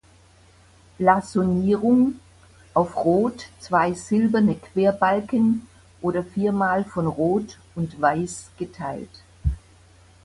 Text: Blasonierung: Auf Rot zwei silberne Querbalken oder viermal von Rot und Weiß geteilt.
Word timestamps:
Blasonierung: 0.97 2.15
Auf 2.73 2.95
Rot 3.05 3.49
zwei 3.59 3.93
silberne 3.93 4.55
Querbalken 4.55 5.67
oder 6.01 6.23
viermal 6.23 6.85
von 6.85 7.05
Rot 7.05 7.59
und 7.75 8.01
Weiß 8.01 8.47
geteilt. 8.57 9.21